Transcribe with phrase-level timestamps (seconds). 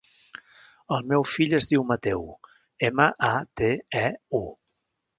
[0.97, 2.25] El meu fill es diu Mateu:
[2.91, 3.73] ema, a, te,
[4.05, 4.07] e,
[4.43, 4.47] u.